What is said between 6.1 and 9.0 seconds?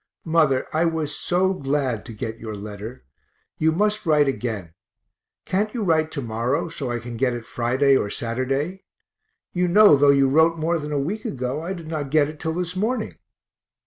to morrow, so I can get it Friday or Saturday?